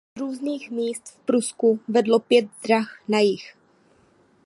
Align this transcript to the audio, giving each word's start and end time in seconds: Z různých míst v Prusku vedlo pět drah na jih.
Z 0.17 0.21
různých 0.21 0.71
míst 0.71 1.09
v 1.09 1.17
Prusku 1.19 1.79
vedlo 1.87 2.19
pět 2.19 2.45
drah 2.63 3.01
na 3.09 3.19
jih. 3.19 3.55